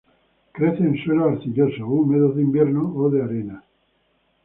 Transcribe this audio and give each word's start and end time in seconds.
Crece 0.51 0.81
en 0.81 0.97
suelos 1.03 1.33
arcillosos 1.33 1.79
húmedos 1.81 2.35
de 2.35 2.41
invierno 2.41 2.91
o 2.95 3.07
de 3.11 3.21
arena. 3.21 3.63